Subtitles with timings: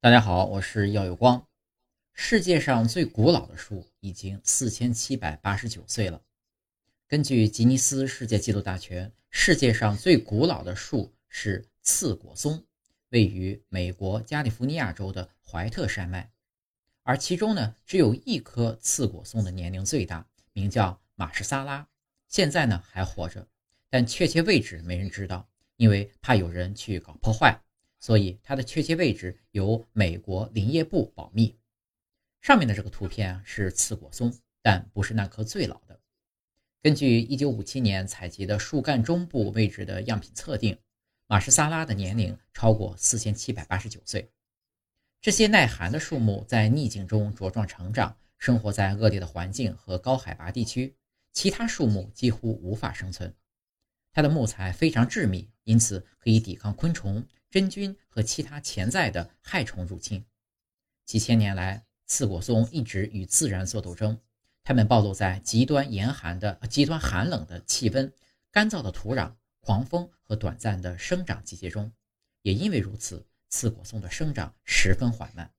[0.00, 1.44] 大家好，我是耀有光。
[2.14, 6.22] 世界上最古老的树已经四千七百八十九岁了。
[7.08, 12.64] 根据吉尼斯世界纪录大全，世界上最古老的树是刺果松，
[13.08, 16.30] 位于美国加利福尼亚州的怀特山脉。
[17.02, 21.88] 而其中呢，只有一棵刺果松的年龄最大，名叫马什萨拉，
[22.28, 23.48] 现在呢还活着，
[23.90, 27.60] 但确切位置没人知道，因为怕有人去搞破坏。
[28.00, 31.58] 所以它的确切位置由美国林业部保密。
[32.40, 36.00] 上面的这个图片啊是刺果松，但不是那棵最老的。
[36.80, 40.78] 根据1957年采集的树干中部位置的样品测定，
[41.26, 44.30] 马什萨拉的年龄超过4789岁。
[45.20, 50.94] 这些耐寒的树木在逆境中茁壮成长，生活在恶劣的环境和高海拔地区，
[51.32, 53.34] 其他树木几乎无法生存。
[54.12, 57.26] 它的木材非常致密，因此可以抵抗昆虫。
[57.50, 60.24] 真菌和其他潜在的害虫入侵。
[61.04, 64.20] 几千年来，刺果松一直与自然作斗争。
[64.64, 68.12] 它们暴露在极端严寒的、极端寒冷的气温、
[68.50, 71.90] 干燥的土壤、狂风和短暂的生长季节中。
[72.42, 75.50] 也因为如此，刺果松的生长十分缓慢。